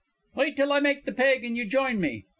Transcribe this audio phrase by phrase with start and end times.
[0.33, 2.25] "Wait till I make the peg and you join me.